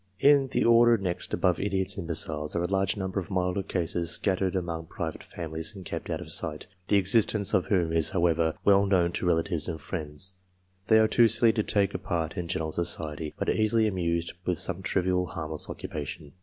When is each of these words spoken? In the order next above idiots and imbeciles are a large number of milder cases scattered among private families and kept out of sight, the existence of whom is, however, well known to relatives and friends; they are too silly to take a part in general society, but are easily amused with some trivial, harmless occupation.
In 0.19 0.47
the 0.47 0.65
order 0.65 0.97
next 0.97 1.31
above 1.31 1.59
idiots 1.59 1.95
and 1.95 2.05
imbeciles 2.07 2.55
are 2.55 2.63
a 2.63 2.67
large 2.67 2.97
number 2.97 3.19
of 3.19 3.29
milder 3.29 3.61
cases 3.61 4.09
scattered 4.09 4.55
among 4.55 4.87
private 4.87 5.21
families 5.23 5.75
and 5.75 5.85
kept 5.85 6.09
out 6.09 6.19
of 6.19 6.31
sight, 6.31 6.65
the 6.87 6.97
existence 6.97 7.53
of 7.53 7.67
whom 7.67 7.93
is, 7.93 8.09
however, 8.09 8.55
well 8.65 8.87
known 8.87 9.11
to 9.11 9.27
relatives 9.27 9.67
and 9.67 9.79
friends; 9.79 10.33
they 10.87 10.97
are 10.97 11.07
too 11.07 11.27
silly 11.27 11.53
to 11.53 11.61
take 11.61 11.93
a 11.93 11.99
part 11.99 12.35
in 12.35 12.47
general 12.47 12.71
society, 12.71 13.35
but 13.37 13.47
are 13.47 13.51
easily 13.51 13.85
amused 13.85 14.33
with 14.43 14.57
some 14.57 14.81
trivial, 14.81 15.27
harmless 15.27 15.69
occupation. 15.69 16.31